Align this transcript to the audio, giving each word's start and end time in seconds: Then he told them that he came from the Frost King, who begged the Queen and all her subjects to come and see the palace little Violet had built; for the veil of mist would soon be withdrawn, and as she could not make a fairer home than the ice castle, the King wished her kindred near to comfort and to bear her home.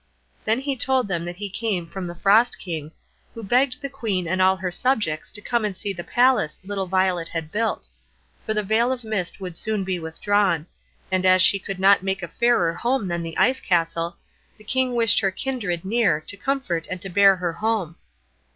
Then 0.45 0.61
he 0.61 0.75
told 0.75 1.07
them 1.07 1.25
that 1.25 1.35
he 1.35 1.47
came 1.47 1.85
from 1.85 2.07
the 2.07 2.15
Frost 2.15 2.57
King, 2.57 2.91
who 3.35 3.43
begged 3.43 3.79
the 3.83 3.87
Queen 3.87 4.27
and 4.27 4.41
all 4.41 4.55
her 4.55 4.71
subjects 4.71 5.31
to 5.33 5.41
come 5.43 5.63
and 5.63 5.77
see 5.77 5.93
the 5.93 6.03
palace 6.03 6.59
little 6.63 6.87
Violet 6.87 7.29
had 7.29 7.51
built; 7.51 7.87
for 8.43 8.55
the 8.55 8.63
veil 8.63 8.91
of 8.91 9.03
mist 9.03 9.39
would 9.39 9.55
soon 9.55 9.83
be 9.83 9.99
withdrawn, 9.99 10.65
and 11.11 11.23
as 11.23 11.43
she 11.43 11.59
could 11.59 11.79
not 11.79 12.01
make 12.01 12.23
a 12.23 12.27
fairer 12.27 12.73
home 12.73 13.07
than 13.09 13.21
the 13.21 13.37
ice 13.37 13.61
castle, 13.61 14.17
the 14.57 14.63
King 14.63 14.95
wished 14.95 15.19
her 15.19 15.29
kindred 15.29 15.85
near 15.85 16.19
to 16.19 16.35
comfort 16.35 16.87
and 16.89 16.99
to 17.03 17.07
bear 17.07 17.35
her 17.35 17.53
home. 17.53 17.95